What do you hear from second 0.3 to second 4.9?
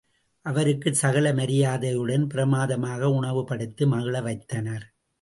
அவருக்குச் சகல மரியாதையுடன் பிரமாதமாக உணவு படைத்து மகிழ வைத்தனர்.